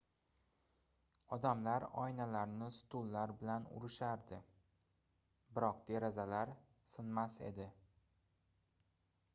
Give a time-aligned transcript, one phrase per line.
[1.35, 4.41] odamlar oynalarni stullar bilan urishardi
[5.59, 6.57] biroq derazalar
[6.95, 7.71] sinmas edi